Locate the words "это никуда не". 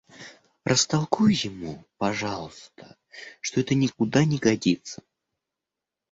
3.61-4.39